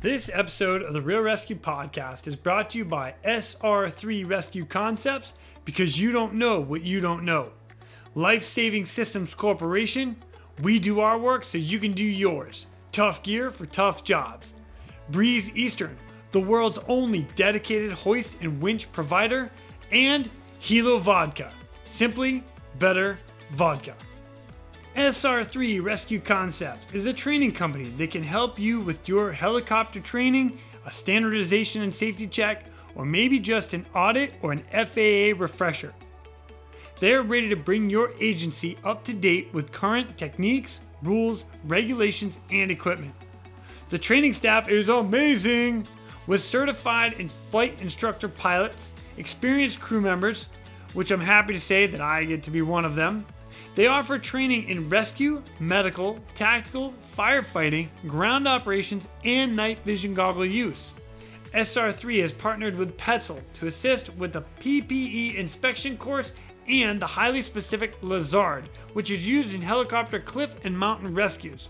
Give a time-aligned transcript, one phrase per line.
[0.00, 5.34] This episode of the Real Rescue Podcast is brought to you by SR3 Rescue Concepts
[5.66, 7.50] because you don't know what you don't know.
[8.14, 10.16] Life Saving Systems Corporation,
[10.62, 12.64] we do our work so you can do yours.
[12.92, 14.54] Tough gear for tough jobs.
[15.10, 15.98] Breeze Eastern,
[16.32, 19.50] the world's only dedicated hoist and winch provider,
[19.92, 20.30] and
[20.62, 21.52] Helo Vodka,
[21.90, 22.42] simply
[22.78, 23.18] better
[23.52, 23.94] vodka.
[24.96, 30.58] SR3 Rescue Concepts is a training company that can help you with your helicopter training,
[30.84, 32.64] a standardization and safety check,
[32.96, 35.94] or maybe just an audit or an FAA refresher.
[36.98, 42.68] They're ready to bring your agency up to date with current techniques, rules, regulations, and
[42.68, 43.14] equipment.
[43.90, 45.86] The training staff is amazing!
[46.26, 50.46] With certified and flight instructor pilots, experienced crew members,
[50.94, 53.24] which I'm happy to say that I get to be one of them,
[53.74, 60.90] they offer training in rescue, medical, tactical, firefighting, ground operations, and night vision goggle use.
[61.54, 66.32] SR3 has partnered with Petzl to assist with the PPE inspection course
[66.68, 71.68] and the highly specific Lezard, which is used in helicopter cliff and mountain rescues.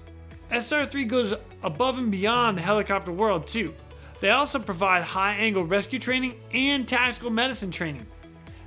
[0.50, 3.72] SR3 goes above and beyond the helicopter world too.
[4.20, 8.06] They also provide high angle rescue training and tactical medicine training.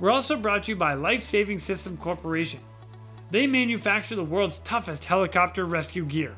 [0.00, 2.60] We're also brought to you by Life Saving System Corporation.
[3.30, 6.34] They manufacture the world's toughest helicopter rescue gear.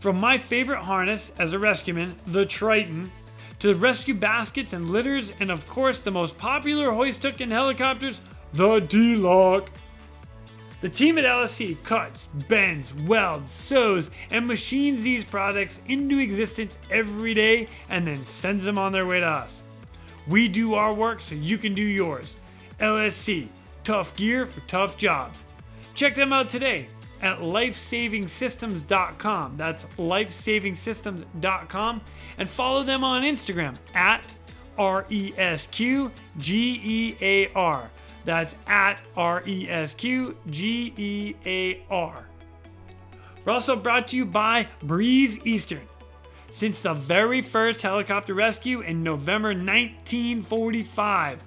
[0.00, 3.12] From my favorite harness as a rescueman, the Triton,
[3.60, 8.20] to rescue baskets and litters, and of course, the most popular hoist hook in helicopters,
[8.52, 9.70] the D Lock.
[10.80, 17.34] The team at LSC cuts, bends, welds, sews, and machines these products into existence every
[17.34, 19.60] day and then sends them on their way to us.
[20.26, 22.36] We do our work so you can do yours.
[22.80, 23.48] LSC,
[23.84, 25.38] tough gear for tough jobs.
[25.92, 26.88] Check them out today
[27.22, 29.56] at lifesavingsystems.com.
[29.56, 32.00] That's lifesavingsystems.com.
[32.38, 34.34] And follow them on Instagram at
[34.78, 37.90] R E S Q G E A R.
[38.24, 42.26] That's at R E S Q G E A R.
[43.44, 45.86] We're also brought to you by Breeze Eastern.
[46.50, 51.38] Since the very first helicopter rescue in November 1945,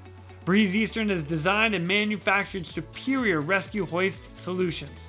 [0.46, 5.08] Breeze Eastern has designed and manufactured superior rescue hoist solutions.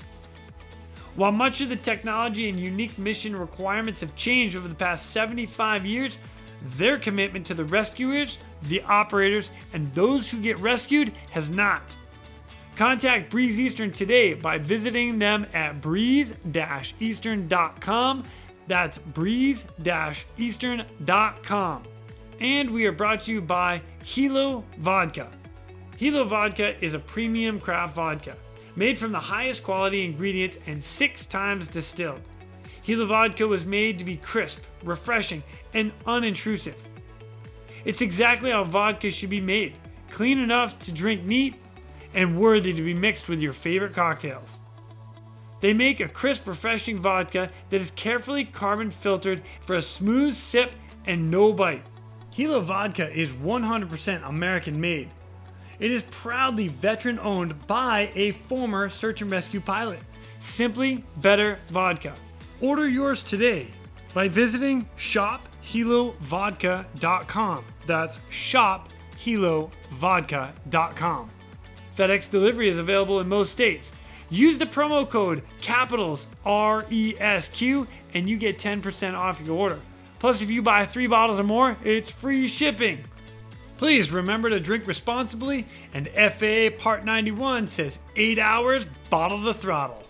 [1.16, 5.86] While much of the technology and unique mission requirements have changed over the past 75
[5.86, 6.18] years,
[6.76, 11.94] their commitment to the rescuers, the operators, and those who get rescued has not.
[12.74, 18.24] Contact Breeze Eastern today by visiting them at breeze-eastern.com.
[18.66, 21.82] That's breeze-eastern.com.
[22.40, 25.30] And we are brought to you by Helo Vodka.
[26.00, 28.34] Helo Vodka is a premium craft vodka
[28.76, 32.20] made from the highest quality ingredients and six times distilled.
[32.86, 35.42] Helo vodka was made to be crisp, refreshing,
[35.72, 36.74] and unintrusive.
[37.84, 39.74] It's exactly how vodka should be made
[40.10, 41.56] clean enough to drink neat
[42.14, 44.60] and worthy to be mixed with your favorite cocktails.
[45.60, 50.72] They make a crisp, refreshing vodka that is carefully carbon filtered for a smooth sip
[51.04, 51.84] and no bite.
[52.32, 55.10] Helo vodka is 100% American made
[55.78, 60.00] it is proudly veteran owned by a former search and rescue pilot.
[60.40, 62.12] Simply Better Vodka.
[62.60, 63.68] Order yours today
[64.12, 67.64] by visiting shophelovodka.com.
[67.86, 71.30] That's shophelovodka.com.
[71.96, 73.92] FedEx delivery is available in most states.
[74.30, 79.78] Use the promo code capitals RESQ and you get 10% off your order.
[80.18, 82.98] Plus, if you buy three bottles or more, it's free shipping.
[83.76, 90.04] Please remember to drink responsibly, and FAA Part 91 says 8 hours, bottle the throttle.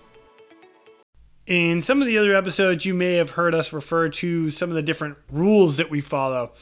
[1.46, 4.74] In some of the other episodes, you may have heard us refer to some of
[4.74, 6.52] the different rules that we follow.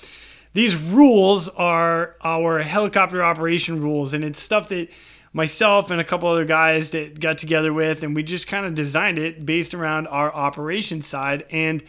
[0.55, 4.89] These rules are our helicopter operation rules, and it's stuff that
[5.33, 8.75] myself and a couple other guys that got together with, and we just kind of
[8.75, 11.83] designed it based around our operation side and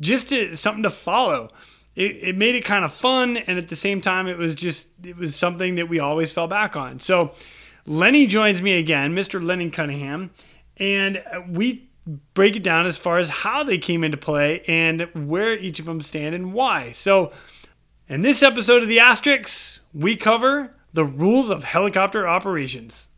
[0.00, 1.50] just to, something to follow
[1.96, 4.88] it, it made it kind of fun and at the same time it was just
[5.02, 7.00] it was something that we always fell back on.
[7.00, 7.32] So
[7.86, 10.30] lenny joins me again mr lenny cunningham
[10.78, 11.90] and uh, we
[12.34, 15.86] break it down as far as how they came into play and where each of
[15.86, 16.92] them stand and why.
[16.92, 17.32] So
[18.08, 23.08] in this episode of the ASTerisk we cover the rules of helicopter operations.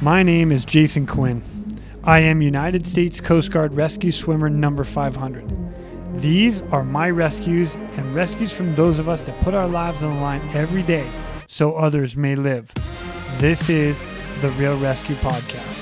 [0.00, 1.42] My name is jason quinn.
[2.06, 5.63] I am United States Coast Guard Rescue Swimmer number 500.
[6.20, 10.14] These are my rescues and rescues from those of us that put our lives on
[10.14, 11.06] the line every day
[11.48, 12.72] so others may live.
[13.38, 14.00] This is
[14.40, 15.72] the Real Rescue Podcast.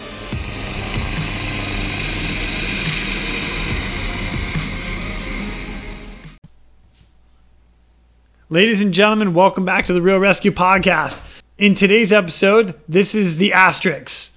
[8.49, 11.21] Ladies and gentlemen, welcome back to the Real Rescue Podcast.
[11.59, 14.31] In today's episode, this is the asterisks.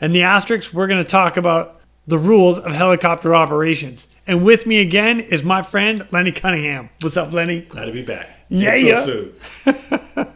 [0.00, 4.08] And the asterisks, we're going to talk about the rules of helicopter operations.
[4.26, 6.90] And with me again is my friend Lenny Cunningham.
[7.00, 7.62] What's up, Lenny?
[7.62, 8.28] Glad to be back.
[8.48, 9.00] Yeah, yeah.
[9.00, 9.28] So
[9.64, 9.78] soon.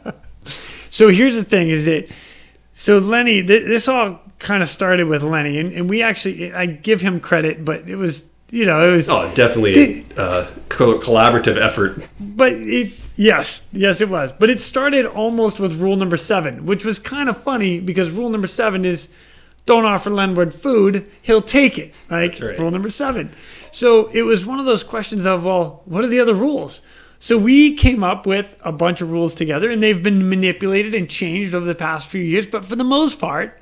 [0.91, 2.09] So here's the thing: is that
[2.73, 3.43] so Lenny?
[3.45, 7.21] Th- this all kind of started with Lenny, and, and we actually I give him
[7.21, 12.09] credit, but it was you know it was, Oh, definitely a uh, co- collaborative effort.
[12.19, 16.83] but it yes yes it was, but it started almost with rule number seven, which
[16.87, 19.11] was kind of funny because rule number seven is
[19.67, 21.93] don't offer landlord food, he'll take it.
[22.09, 22.59] Like right.
[22.59, 23.35] rule number seven.
[23.73, 26.81] So it was one of those questions of well, what are the other rules?
[27.19, 31.09] So we came up with a bunch of rules together, and they've been manipulated and
[31.09, 32.47] changed over the past few years.
[32.47, 33.61] But for the most part,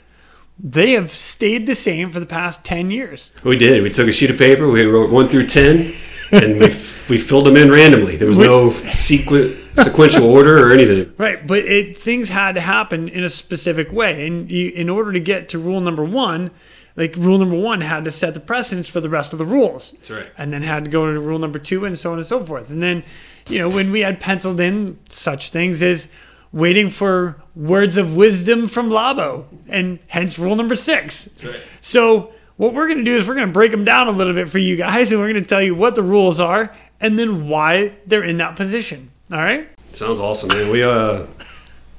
[0.58, 3.30] they have stayed the same for the past ten years.
[3.42, 3.82] We did.
[3.82, 4.68] We took a sheet of paper.
[4.68, 5.94] We wrote one through ten,
[6.32, 6.66] and we
[7.08, 8.16] we filled them in randomly.
[8.16, 11.12] There was no sequ- sequential order or anything.
[11.18, 15.12] Right, but it things had to happen in a specific way, and you, in order
[15.12, 16.50] to get to rule number one,
[16.96, 19.92] like rule number one had to set the precedence for the rest of the rules.
[19.92, 20.26] That's right.
[20.38, 22.70] And then had to go to rule number two, and so on and so forth.
[22.70, 23.04] And then,
[23.48, 26.08] you know, when we had penciled in such things as
[26.52, 31.24] waiting for words of wisdom from Laubo, and hence rule number six.
[31.24, 31.60] That's right.
[31.80, 34.34] So what we're going to do is we're going to break them down a little
[34.34, 37.18] bit for you guys, and we're going to tell you what the rules are and
[37.18, 39.10] then why they're in that position.
[39.32, 39.68] All right.
[39.92, 40.70] Sounds awesome, man.
[40.70, 41.26] We uh,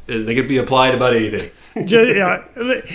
[0.06, 1.50] they could be applied about anything.
[1.86, 2.44] Just, yeah,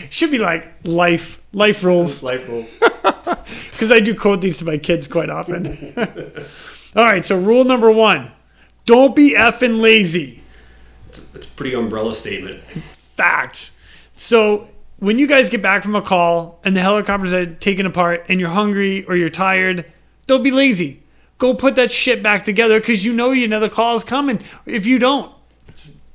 [0.09, 2.79] should be like life life rules Life rules.
[3.73, 5.95] because I do quote these to my kids quite often.
[6.97, 8.33] All right, so rule number one:
[8.87, 10.43] don't be effing lazy.
[11.09, 12.63] It's a pretty umbrella statement.
[12.63, 13.71] Fact.
[14.17, 14.69] So
[14.99, 18.39] when you guys get back from a call and the helicopters are taken apart and
[18.39, 19.91] you're hungry or you're tired,
[20.27, 21.03] don't be lazy.
[21.41, 24.45] Go put that shit back together because you know you another call is coming.
[24.67, 25.33] If you don't,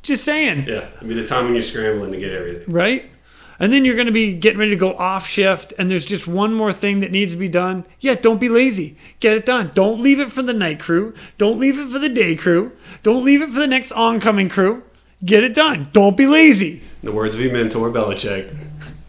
[0.04, 0.68] just saying.
[0.68, 2.72] Yeah, I mean the time when you're scrambling to get everything.
[2.72, 3.10] right?
[3.58, 6.28] And then you're going to be getting ready to go off shift, and there's just
[6.28, 7.86] one more thing that needs to be done.
[8.02, 8.98] Yeah, don't be lazy.
[9.22, 9.72] Get it done.
[9.74, 11.14] Don't leave it for the night crew.
[11.38, 12.74] Don't leave it for the day crew.
[13.02, 14.84] Don't leave it for the next oncoming crew.
[15.24, 15.88] Get it done.
[15.94, 16.82] Don't be lazy.
[17.02, 18.54] In the words of your mentor Belichick,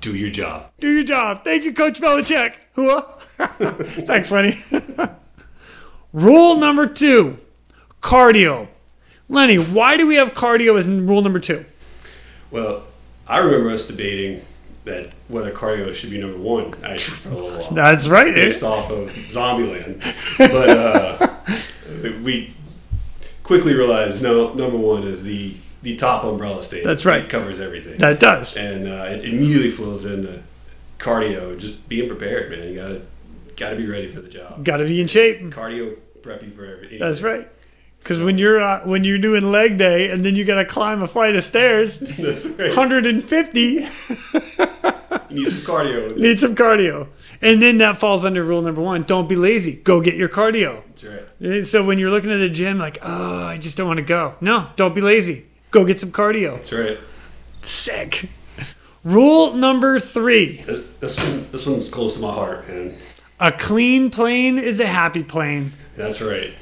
[0.00, 0.70] do your job.
[0.78, 1.44] Do your job.
[1.44, 2.54] Thank you, Coach Belichick.
[2.74, 3.02] Hua.
[4.06, 4.56] Thanks, Lenny.
[6.16, 7.38] rule number two
[8.02, 8.68] cardio.
[9.28, 11.64] Lenny, why do we have cardio as rule number two?
[12.50, 12.84] Well,
[13.28, 14.42] I remember us debating
[14.84, 17.70] that whether cardio should be number one actually for a little while.
[17.72, 18.32] That's right.
[18.34, 20.00] based off of Zombieland.
[20.38, 21.34] But uh,
[22.22, 22.54] we
[23.42, 26.86] quickly realized no, number one is the the top umbrella statement.
[26.88, 27.24] That's right.
[27.24, 28.56] It covers everything, That does.
[28.56, 30.42] and uh, it immediately flows into
[30.98, 31.56] cardio.
[31.58, 32.68] Just being prepared, man.
[32.68, 33.02] You gotta
[33.56, 34.64] gotta be ready for the job.
[34.64, 35.40] Got to be in shape.
[35.50, 36.98] Cardio prep you for everything.
[36.98, 37.48] That's right.
[38.00, 41.02] Because when you're uh, when you're doing leg day and then you got to climb
[41.02, 42.68] a flight of stairs, That's right.
[42.68, 43.60] 150
[45.28, 46.16] You need some cardio.
[46.16, 47.08] need some cardio,
[47.42, 49.74] and then that falls under rule number one: don't be lazy.
[49.74, 50.82] Go get your cardio.
[50.88, 51.22] That's right.
[51.40, 54.04] And So when you're looking at the gym, like, oh, I just don't want to
[54.04, 54.36] go.
[54.40, 55.46] No, don't be lazy.
[55.72, 56.54] Go get some cardio.
[56.56, 56.98] That's right.
[57.62, 58.28] Sick.
[59.04, 60.64] Rule number three:
[61.00, 62.94] This one, this one's close to my heart, man.
[63.40, 65.72] a clean plane is a happy plane.
[65.96, 66.52] That's right.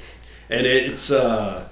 [0.50, 1.68] And it's uh,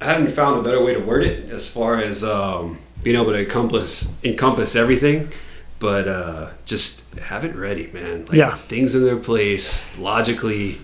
[0.00, 3.32] I haven't found a better way to word it as far as um, being able
[3.32, 5.30] to encompass encompass everything,
[5.78, 8.24] but uh, just have it ready, man.
[8.26, 8.56] Like, Yeah.
[8.56, 10.80] things in their place logically,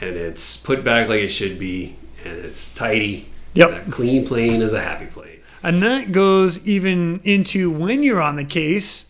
[0.00, 3.28] and it's put back like it should be, and it's tidy.
[3.54, 3.90] Yep.
[3.90, 5.38] Clean plane is a happy plane.
[5.62, 9.06] And that goes even into when you're on the case.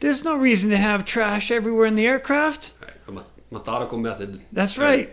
[0.00, 2.72] There's no reason to have trash everywhere in the aircraft.
[2.82, 2.90] Right.
[3.50, 4.40] Methodical method.
[4.52, 5.10] That's right.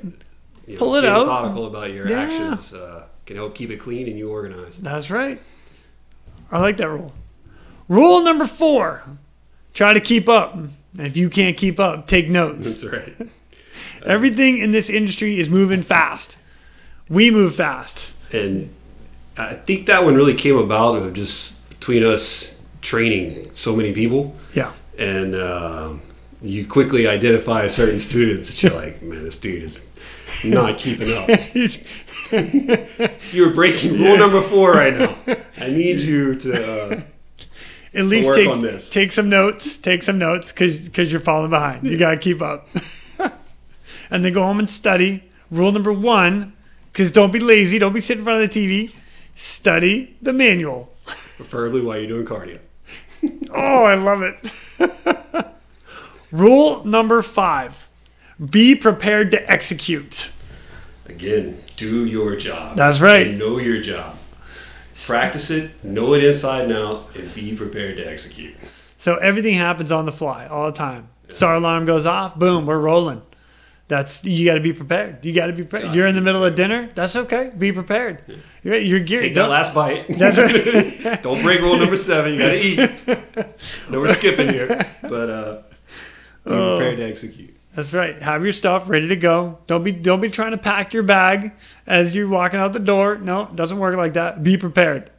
[0.68, 1.26] You know, Pull it out.
[1.28, 2.22] Methodical about your Yeah.
[2.22, 4.84] actions uh, can help keep it clean and you organized.
[4.84, 5.40] That's right.
[6.52, 7.14] I like that rule.
[7.88, 9.04] Rule number four
[9.74, 10.58] try to keep up.
[10.98, 12.82] If you can't keep up, take notes.
[12.82, 13.30] That's right.
[14.06, 16.38] Everything in this industry is moving fast.
[17.10, 18.14] We move fast.
[18.32, 18.74] and
[19.38, 24.36] I think that one really came about of just between us training so many people,
[24.54, 24.72] Yeah.
[24.98, 26.02] and um
[26.44, 29.80] you quickly identify a certain students that you're like, man, this dude is
[30.44, 31.30] not keeping up.
[33.32, 35.16] You're breaking rule number four right now.
[35.60, 36.98] I need you to.
[36.98, 37.02] Uh,
[37.96, 39.78] At least take take some notes.
[39.78, 41.86] Take some notes because because you're falling behind.
[41.86, 42.68] You gotta keep up.
[44.10, 45.30] and then go home and study.
[45.52, 46.54] Rule number one,
[46.92, 47.78] because don't be lazy.
[47.78, 48.92] Don't be sitting in front of the TV.
[49.36, 50.92] Study the manual.
[51.38, 52.60] Preferably while you're doing cardio.
[53.52, 55.50] Oh, I love it.
[56.34, 57.88] Rule number five:
[58.44, 60.32] Be prepared to execute.
[61.06, 62.76] Again, do your job.
[62.76, 63.28] That's right.
[63.28, 64.18] And know your job.
[65.08, 68.56] Practice it, know it inside and out, and be prepared to execute.
[68.98, 71.10] So everything happens on the fly all the time.
[71.30, 73.22] SAR alarm goes off, boom, we're rolling.
[73.88, 75.24] That's you got to be prepared.
[75.24, 75.84] You got to be prepared.
[75.84, 76.90] Got You're in the middle of dinner.
[76.96, 77.52] That's okay.
[77.56, 78.24] Be prepared.
[78.64, 79.24] You're, you're geared.
[79.24, 80.08] Take that last bite.
[80.18, 81.22] That's right.
[81.24, 82.34] Don't break rule number seven.
[82.34, 82.90] You gotta eat.
[83.90, 85.62] No, we're skipping here, but uh,
[86.46, 86.78] be Oh.
[86.78, 87.56] prepared to execute.
[87.76, 88.22] That's right.
[88.22, 89.58] Have your stuff ready to go.
[89.66, 91.54] Don't be don't be trying to pack your bag
[91.88, 93.16] as you're walking out the door.
[93.18, 94.44] No, it doesn't work like that.
[94.44, 95.10] Be prepared.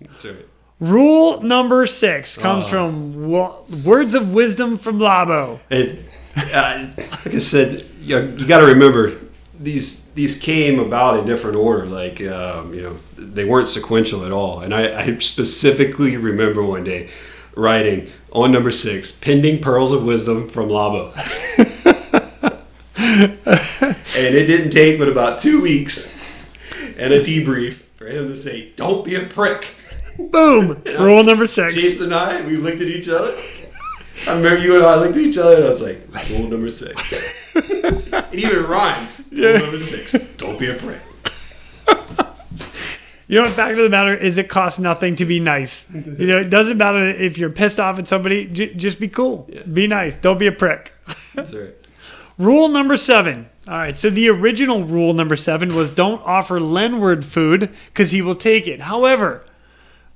[0.00, 0.46] That's right.
[0.80, 2.68] Rule number six comes Oh.
[2.68, 5.58] from wo- words of wisdom from Laubo.
[5.70, 5.98] And
[6.36, 6.86] uh,
[7.26, 9.12] like I said, you, you got to remember
[9.60, 11.84] these these came about in different order.
[11.84, 14.60] Like um, you know, they weren't sequential at all.
[14.60, 17.10] And I, I specifically remember one day
[17.58, 21.12] writing on number six, "Pending pearls of wisdom from Laubo."
[22.96, 26.16] and it didn't take but about two weeks
[26.96, 29.74] and a debrief for him to say, "Don't be a prick."
[30.18, 30.82] Boom.
[30.98, 31.74] Rule number six.
[31.74, 33.36] Jason and I, we looked at each other.
[34.26, 36.00] I remember you and I looked at each other, and I was like,
[36.30, 37.52] "Rule number six.
[37.54, 39.28] it even rhymes.
[39.32, 41.00] Rule number six: Don't be a prick.
[43.28, 45.84] You know, the fact of the matter is, it costs nothing to be nice.
[45.92, 48.46] You know, it doesn't matter if you're pissed off at somebody.
[48.46, 49.46] J- just be cool.
[49.52, 49.62] Yeah.
[49.64, 50.16] Be nice.
[50.16, 50.92] Don't be a prick.
[51.34, 51.74] That's right.
[52.38, 53.50] Rule number seven.
[53.68, 53.96] All right.
[53.96, 58.66] So the original rule number seven was don't offer Lenward food because he will take
[58.66, 58.80] it.
[58.80, 59.44] However,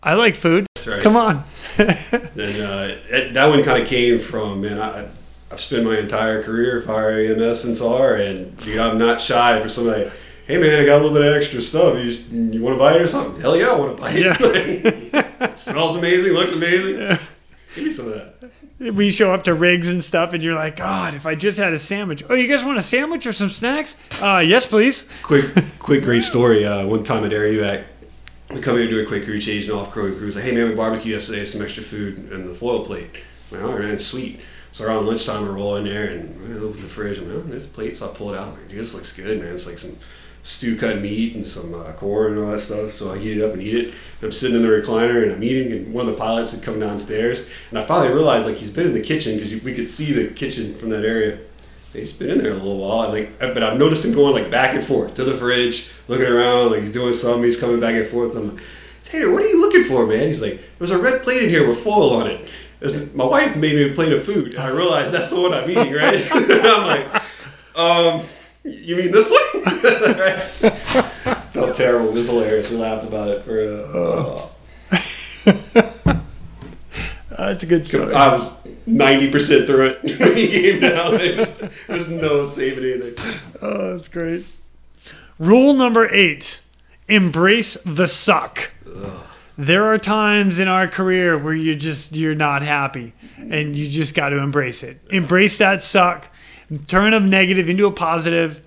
[0.03, 0.67] I like food.
[0.75, 1.03] That's right.
[1.03, 1.45] Come on.
[1.79, 4.79] And uh, it, that one kind of came from man.
[4.79, 5.09] I,
[5.51, 9.69] I've spent my entire career fire EMS and SAR, and dude, I'm not shy for
[9.69, 10.11] somebody.
[10.47, 11.97] Hey man, I got a little bit of extra stuff.
[11.97, 13.41] You, you want to buy it or something?
[13.41, 15.59] Hell yeah, I want to buy it.
[15.59, 16.97] Smells amazing, looks amazing.
[17.75, 18.95] Give me some of that.
[18.95, 21.73] we show up to rigs and stuff, and you're like, God, if I just had
[21.73, 22.25] a sandwich.
[22.29, 23.95] Oh, you guys want a sandwich or some snacks?
[24.21, 25.07] Uh, yes, please.
[25.23, 25.45] quick,
[25.79, 26.67] quick, great story.
[26.67, 27.85] Uh, one time at Air
[28.51, 30.53] we come here to do a quick crew change and off crew crews like, hey
[30.53, 33.09] man, we barbecued yesterday, some extra food and the foil plate.
[33.51, 34.41] I'm like, all right, man, sweet.
[34.73, 37.19] So around lunchtime, I roll in there and I open the fridge.
[37.19, 37.97] I'm like, oh, there's a plate.
[37.97, 38.49] So I pull it out.
[38.49, 39.55] I'm like, dude, this looks good, man.
[39.55, 39.97] It's like some
[40.43, 42.91] stew cut meat and some uh, corn and all that stuff.
[42.91, 43.87] So I heat it up and eat it.
[43.87, 46.63] And I'm sitting in the recliner and I'm eating, and one of the pilots had
[46.63, 47.47] come downstairs.
[47.71, 50.29] And I finally realized like he's been in the kitchen because we could see the
[50.29, 51.39] kitchen from that area.
[51.93, 54.75] He's been in there a little while, like, but I've noticed him going like back
[54.75, 57.43] and forth to the fridge, looking around, like he's doing something.
[57.43, 58.35] He's coming back and forth.
[58.35, 58.65] I'm like,
[59.05, 60.27] Tater, what are you looking for, man?
[60.27, 62.49] He's like, there's a red plate in here with foil on it.
[63.15, 65.71] My wife made me a plate of food, and I realized that's the one I'm
[65.71, 66.27] eating, right?
[66.33, 67.23] I'm like,
[67.77, 68.23] um,
[68.65, 69.65] you mean this one?
[71.53, 72.09] Felt terrible.
[72.09, 72.71] It was hilarious.
[72.71, 73.61] We laughed about it for.
[73.61, 74.49] Uh,
[77.33, 78.15] Uh, that's a good story.
[78.15, 78.51] I was
[78.87, 81.15] ninety percent through it when he came down.
[81.15, 83.15] It there was no saving anything.
[83.63, 84.45] Oh, that's great.
[85.39, 86.61] Rule number eight
[87.09, 88.71] embrace the suck.
[89.57, 94.15] There are times in our career where you just you're not happy and you just
[94.15, 95.01] got to embrace it.
[95.11, 96.29] Embrace that suck.
[96.87, 98.61] Turn a negative into a positive.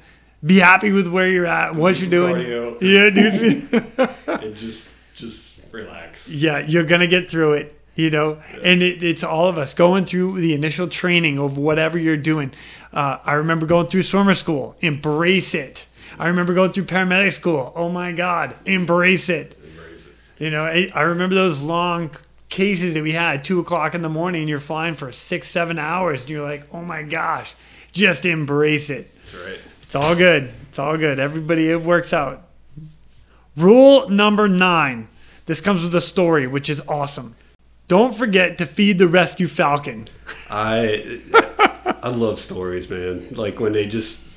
[0.46, 2.36] Be happy with where you're at, what you're doing.
[2.36, 2.82] Cardio.
[2.82, 4.10] Yeah, dude.
[4.44, 6.30] and just just relax.
[6.30, 7.72] yeah, you're gonna get through it.
[7.96, 11.98] You know, and it, it's all of us going through the initial training of whatever
[11.98, 12.52] you're doing.
[12.92, 14.76] Uh, I remember going through swimmer school.
[14.82, 15.88] Embrace it.
[16.20, 17.72] I remember going through paramedic school.
[17.76, 19.58] Oh my God, embrace it.
[19.64, 20.14] Embrace it.
[20.44, 22.12] You know, I, I remember those long
[22.50, 25.78] cases that we had, two o'clock in the morning, and you're flying for six, seven
[25.80, 27.56] hours, and you're like, oh my gosh,
[27.96, 29.10] just embrace it.
[29.24, 29.60] That's right.
[29.82, 30.52] It's all good.
[30.70, 31.20] It's all good.
[31.20, 32.44] Everybody, it works out.
[33.58, 35.08] Rule number nine.
[35.46, 37.36] This comes with a story, which is awesome.
[37.88, 40.06] Don't forget to feed the rescue falcon.
[40.50, 41.22] I
[42.04, 43.24] I love stories, man.
[43.32, 44.28] Like when they just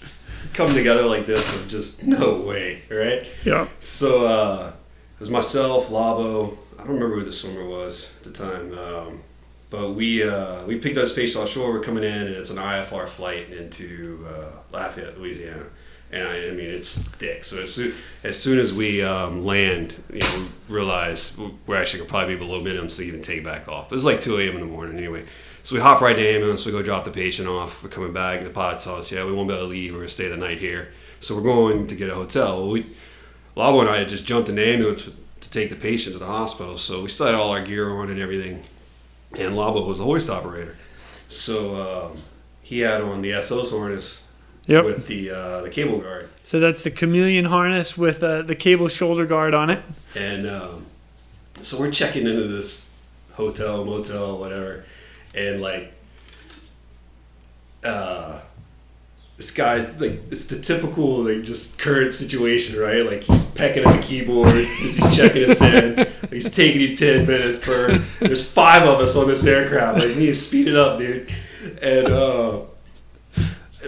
[0.52, 3.26] come together like this of just no way, right?
[3.44, 3.66] Yeah.
[3.80, 4.72] So uh,
[5.16, 6.56] it was myself, Laubo.
[6.78, 9.22] I don't remember who the swimmer was at the time, um,
[9.70, 11.72] but we uh, we picked up space offshore.
[11.72, 15.66] We're coming in, and it's an IFR flight into uh, Lafayette, Louisiana.
[16.10, 17.44] And I, I mean, it's thick.
[17.44, 17.94] So as soon
[18.24, 22.38] as, soon as we um, land, you know, we realize we're actually gonna probably be
[22.38, 23.92] below minimum to even take back off.
[23.92, 24.54] It was like 2 a.m.
[24.54, 25.24] in the morning anyway.
[25.64, 26.64] So we hop right to ambulance.
[26.64, 27.82] We go drop the patient off.
[27.82, 28.42] We're coming back.
[28.42, 29.92] The pilot tells us, yeah, we won't be able to leave.
[29.92, 30.92] We're gonna stay the night here.
[31.20, 32.68] So we're going to get a hotel.
[32.70, 32.86] We,
[33.54, 35.02] and I had just jumped in the ambulance
[35.40, 36.78] to take the patient to the hospital.
[36.78, 38.64] So we still had all our gear on and everything.
[39.32, 40.76] And Laubo was the hoist operator.
[41.28, 41.76] So
[42.12, 42.16] um,
[42.62, 44.24] he had on the SOS harness
[44.66, 44.84] Yep.
[44.84, 48.88] with the uh, the cable guard, So that's the chameleon harness with uh, the cable
[48.88, 49.82] shoulder guard on it.
[50.14, 50.84] and um,
[51.62, 52.86] so we're checking into this
[53.32, 54.84] hotel, motel, whatever,
[55.34, 55.90] and like,
[57.82, 58.40] uh,
[59.36, 63.06] this guy like it's the typical like just current situation, right?
[63.06, 67.58] Like he's pecking at the keyboard, he's checking his in, he's taking you ten minutes
[67.58, 67.96] per.
[68.20, 71.32] There's five of us on this aircraft, like we need to speed it up, dude,
[71.80, 72.08] and.
[72.08, 72.60] uh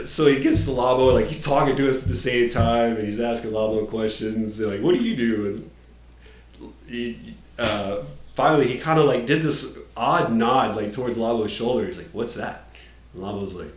[0.04, 3.04] so he gets to Laubo, like he's talking to us at the same time, and
[3.04, 4.60] he's asking Laubo questions.
[4.60, 5.46] and, like, what do you do?
[5.46, 8.02] And he, uh,
[8.34, 11.86] finally, he kind of like did this odd nod, like towards Laubo's shoulder.
[11.86, 12.66] He's like, "What's that?"
[13.14, 13.72] And Laubo's like,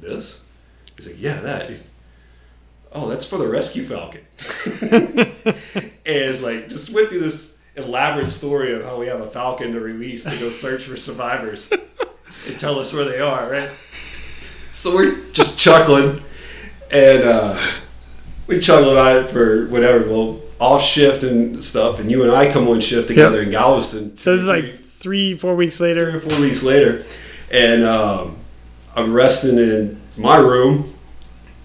[0.00, 0.44] "This."
[0.96, 1.84] He's like, "Yeah, that." He's,
[2.92, 4.22] oh, that's for the rescue falcon.
[6.06, 9.80] and like, just went through this elaborate story of how we have a falcon to
[9.80, 13.70] release to go search for survivors and tell us where they are, right?
[14.74, 16.22] So we're just chuckling,
[16.90, 17.58] and uh,
[18.46, 20.08] we chuckle about it for whatever.
[20.08, 24.16] Well, off shift and stuff, and you and I come on shift together in Galveston.
[24.18, 26.16] So this is like three, four weeks three later.
[26.16, 27.04] or four weeks later,
[27.50, 28.36] and um,
[28.94, 30.94] I'm resting in my room,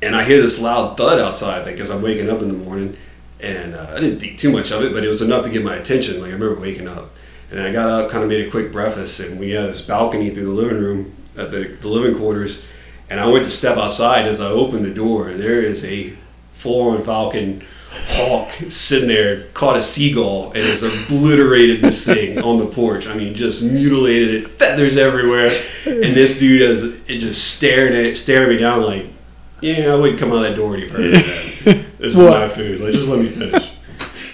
[0.02, 2.98] and I hear this loud thud outside because I'm waking up in the morning,
[3.40, 5.64] and uh, I didn't think too much of it, but it was enough to get
[5.64, 6.20] my attention.
[6.20, 7.12] Like I remember waking up,
[7.52, 10.30] and I got up, kind of made a quick breakfast, and we had this balcony
[10.30, 12.66] through the living room at the, the living quarters,
[13.10, 14.28] and I went to step outside.
[14.28, 16.14] As I opened the door, and there is a
[16.54, 17.64] full-on falcon
[18.08, 23.08] hawk sitting there, caught a seagull, and has obliterated this thing on the porch.
[23.08, 25.52] I mean, just mutilated it, feathers everywhere,
[25.86, 29.08] and this dude has it just stared at staring me down like,
[29.62, 31.22] yeah, I wouldn't come out that door any further.
[32.06, 32.82] This is my food.
[32.82, 33.72] Like, just let me finish.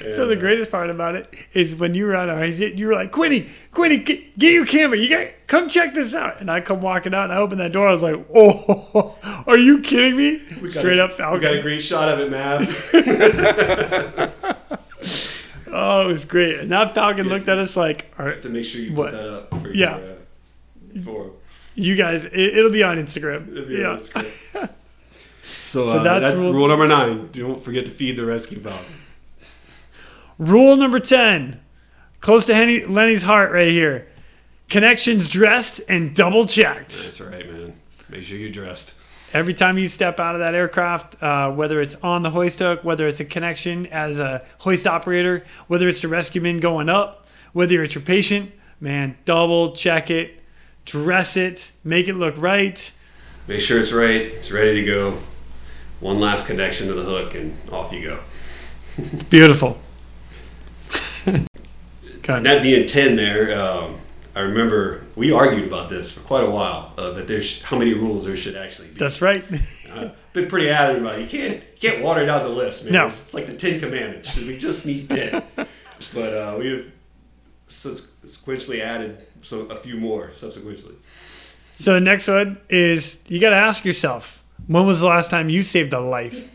[0.10, 3.12] So the greatest part about it is when you were out exit, you were like,
[3.12, 4.98] Quinny, Quinny, get, get your camera.
[4.98, 6.42] You got come check this out.
[6.42, 7.88] And I come walking out and I open that door.
[7.88, 9.16] I was like, oh,
[9.48, 10.42] are you kidding me?
[10.60, 11.40] we Straight a- up Falcon.
[11.40, 12.90] We got a great shot of it, Mav.
[15.72, 16.60] oh, it was great.
[16.60, 19.12] And that Falcon looked at us like, all right, to make sure you What?
[19.12, 19.50] put that up.
[19.62, 20.00] For Yeah.
[20.00, 20.16] Your, uh,
[21.04, 21.32] for
[21.76, 23.54] you guys, it, it'll be on Instagram.
[23.68, 23.90] Be yeah.
[23.92, 24.34] that's great.
[25.62, 27.30] So, So uh, that's that's rule- rule, number nine.
[27.32, 28.84] Don't forget to feed the rescue falcon.
[30.40, 31.60] Rule number 10,
[32.20, 34.08] close to Henny, Lenny's heart right here.
[34.70, 36.90] Connections dressed and double checked.
[37.04, 37.74] That's right, man.
[38.10, 38.96] Make sure you're dressed.
[39.34, 42.84] Every time you step out of that aircraft, uh, whether it's on the hoist hook,
[42.84, 47.28] whether it's a connection as a hoist operator, whether it's the rescue man going up,
[47.54, 50.40] whether it's your patient, man, double check it,
[50.86, 52.92] dress it, make it look right.
[53.48, 54.22] Make sure it's right.
[54.22, 55.18] It's ready to go.
[56.02, 58.20] One last connection to the hook, and off you go.
[59.30, 59.78] Beautiful.
[62.28, 63.98] And that being ten, there, um,
[64.36, 66.94] I remember we argued about this for quite a while.
[66.98, 68.94] Uh, that there's how many rules there should actually be.
[68.94, 69.44] That's right.
[69.94, 71.24] I've been pretty adamant about it.
[71.24, 72.94] You can't you can't water down the list, man.
[72.94, 73.08] No.
[73.08, 74.36] It's, it's like the Ten Commandments.
[74.38, 75.44] We just need ten.
[75.56, 76.86] but uh, we have
[77.68, 80.96] subsequently added so a few more subsequently.
[81.76, 84.41] So the next one is you got to ask yourself,
[84.72, 86.50] when was the last time you saved a life?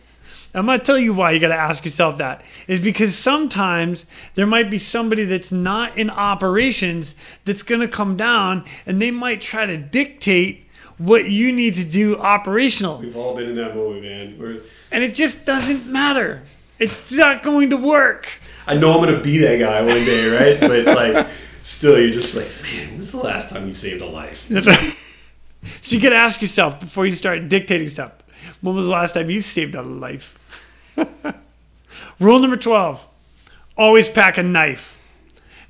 [0.55, 2.43] I'm going to tell you why you got to ask yourself that.
[2.67, 8.17] Is because sometimes there might be somebody that's not in operations that's going to come
[8.17, 12.99] down and they might try to dictate what you need to do operational.
[12.99, 14.39] We've all been in that moment, man.
[14.39, 16.43] We're, And it just doesn't matter.
[16.79, 18.29] It's not going to work.
[18.67, 20.61] I know I'm gonna be that guy one day, right?
[20.61, 21.27] But like,
[21.65, 24.47] still, you're just like, man, when's the last time you saved a life?
[25.81, 28.13] So you got to ask yourself before you start dictating stuff.
[28.61, 30.39] When was the last time you saved a life?
[32.21, 33.07] Rule number 12
[33.77, 34.99] always pack a knife.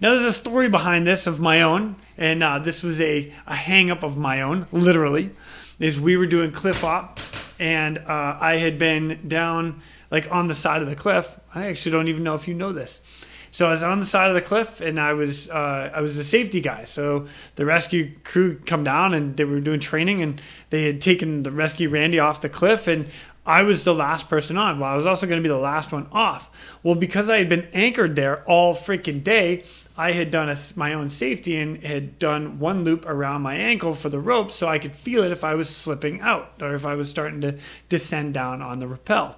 [0.00, 3.54] Now, there's a story behind this of my own, and uh, this was a, a
[3.54, 5.30] hang up of my own, literally.
[5.78, 10.54] Is we were doing cliff ops, and uh, I had been down like on the
[10.54, 11.38] side of the cliff.
[11.54, 13.00] I actually don't even know if you know this.
[13.56, 16.18] So I was on the side of the cliff, and I was uh, I was
[16.18, 16.84] a safety guy.
[16.84, 21.42] So the rescue crew come down, and they were doing training, and they had taken
[21.42, 23.08] the rescue Randy off the cliff, and
[23.46, 24.78] I was the last person on.
[24.78, 26.50] Well, I was also going to be the last one off.
[26.82, 29.64] Well, because I had been anchored there all freaking day,
[29.96, 33.94] I had done a my own safety and had done one loop around my ankle
[33.94, 36.84] for the rope so I could feel it if I was slipping out or if
[36.84, 39.34] I was starting to descend down on the rappel.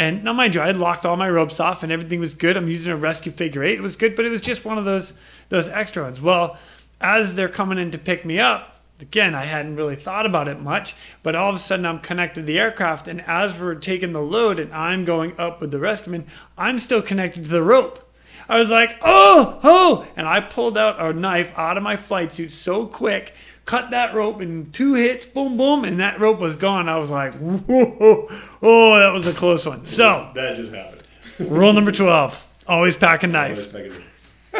[0.00, 2.56] And now, mind you, I had locked all my ropes off and everything was good.
[2.56, 3.76] I'm using a rescue figure eight.
[3.76, 5.12] It was good, but it was just one of those
[5.50, 6.22] those extra ones.
[6.22, 6.56] Well,
[7.02, 10.58] as they're coming in to pick me up, again, I hadn't really thought about it
[10.58, 14.12] much, but all of a sudden I'm connected to the aircraft, and as we're taking
[14.12, 16.24] the load and I'm going up with the rescueman,
[16.56, 18.10] I'm still connected to the rope.
[18.48, 20.06] I was like, oh, oh.
[20.16, 23.34] And I pulled out a knife out of my flight suit so quick,
[23.64, 26.88] cut that rope in two hits, boom, boom, and that rope was gone.
[26.88, 28.28] I was like, whoa,
[28.62, 29.86] oh, that was a close one.
[29.86, 31.02] So, that just happened.
[31.38, 33.74] rule number 12 always pack a knife.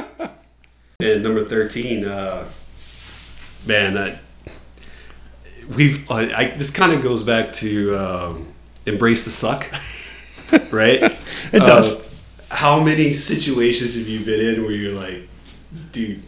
[1.01, 2.49] and number 13, uh,
[3.67, 4.19] man, I,
[5.75, 8.53] we've, I, I, this kind of goes back to um,
[8.87, 9.67] embrace the suck,
[10.71, 11.17] right?
[11.53, 11.95] It does.
[11.95, 15.29] Uh, how many situations have you been in where you're like,
[15.93, 16.23] dude,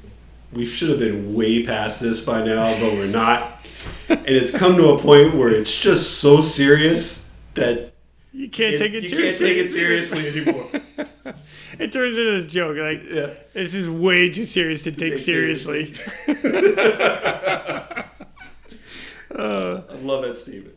[0.52, 3.58] we should have been way past this by now, but we're not.
[4.08, 7.92] and it's come to a point where it's just so serious that
[8.32, 9.46] You can't it- take it you seriously.
[9.46, 11.34] can't take it seriously anymore.
[11.78, 12.76] It turns into this joke.
[12.76, 13.30] Like, Yeah.
[13.54, 15.94] this is way too serious to take take seriously.
[19.34, 20.74] Uh, I love that statement.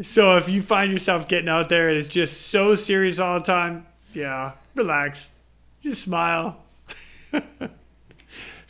[0.00, 3.44] So if you find yourself getting out there and it's just so serious all the
[3.44, 5.28] time, yeah, relax.
[5.82, 6.56] Just smile.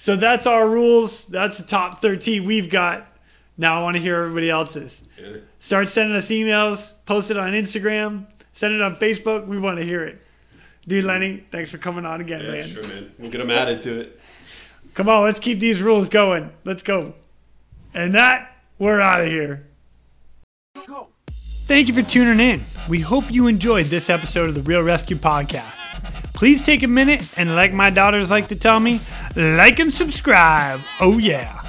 [0.02, 1.24] so that's our rules.
[1.26, 3.06] That's the top 13 we've got.
[3.56, 5.00] Now I want to hear everybody else's.
[5.16, 5.36] Yeah.
[5.60, 9.46] Start sending us emails, post it on Instagram, send it on Facebook.
[9.46, 10.20] We want to hear it.
[10.88, 12.66] Dude, Lenny, thanks for coming on again, Yeah, man.
[12.66, 13.12] sure, man.
[13.16, 14.20] We'll get them added to it.
[14.94, 16.50] Come on, let's keep these rules going.
[16.64, 17.14] Let's go.
[17.94, 19.68] And that, we're out of here.
[21.66, 22.64] Thank you for tuning in.
[22.88, 25.78] We hope you enjoyed this episode of the Real Rescue Podcast.
[26.42, 28.98] Please take a minute and, like my daughters like to tell me,
[29.36, 30.80] like and subscribe.
[30.98, 31.62] Oh, yeah.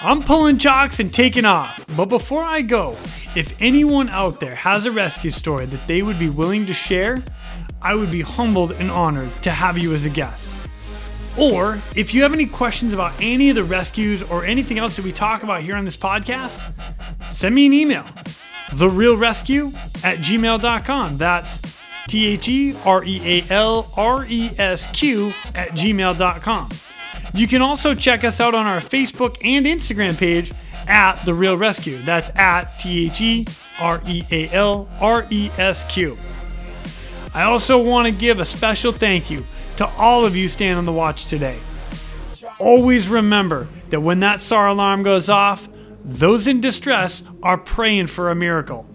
[0.00, 1.84] I'm pulling chocks and taking off.
[1.96, 2.92] But before I go,
[3.34, 7.24] if anyone out there has a rescue story that they would be willing to share,
[7.82, 10.48] I would be humbled and honored to have you as a guest.
[11.36, 15.04] Or if you have any questions about any of the rescues or anything else that
[15.04, 16.72] we talk about here on this podcast,
[17.34, 18.04] send me an email.
[18.74, 21.18] TheRealRescue at gmail.com.
[21.18, 21.71] That's
[22.08, 26.70] T H E R E A L R E S Q at gmail.com.
[27.34, 30.52] You can also check us out on our Facebook and Instagram page
[30.88, 31.96] at The Real Rescue.
[31.98, 33.46] That's at T H E
[33.80, 36.16] R E A L R E S Q.
[37.34, 39.44] I also want to give a special thank you
[39.78, 41.58] to all of you standing on the watch today.
[42.58, 45.68] Always remember that when that SAR alarm goes off,
[46.04, 48.86] those in distress are praying for a miracle.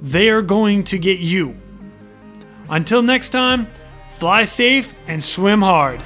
[0.00, 1.56] They are going to get you.
[2.70, 3.66] Until next time,
[4.18, 6.00] fly safe and swim hard.